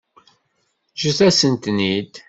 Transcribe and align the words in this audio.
Ǧǧet-asent-ten-id. 0.95 2.13